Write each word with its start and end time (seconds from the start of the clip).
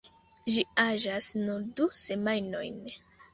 Ĝi 0.53 0.63
aĝas 0.83 1.27
nur 1.41 1.67
du 1.81 1.87
semajnojn. 1.99 2.81